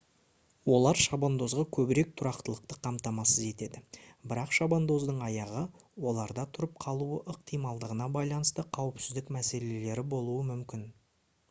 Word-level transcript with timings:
олар 0.75 0.99
шабандозға 1.07 1.65
көбірек 1.77 2.13
тұрақтылықты 2.21 2.77
қамтамасыз 2.87 3.43
етеді 3.49 3.83
бірақ 4.33 4.57
шабандоздың 4.59 5.21
аяғы 5.27 5.63
оларда 6.13 6.47
тұрып 6.57 6.75
қалуы 6.89 7.21
ықтималдығына 7.37 8.11
байланысты 8.19 8.69
қауіпсіздік 8.81 9.33
мәселелері 9.39 10.11
болуы 10.19 10.43
мүмкін 10.53 10.87